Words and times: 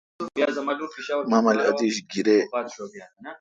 مہ 1.29 1.37
مل 1.45 1.57
اتیش 1.69 1.95
گیریی۔ 2.11 2.41